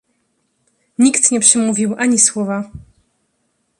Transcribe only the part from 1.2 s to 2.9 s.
nie przemówił ani słowa."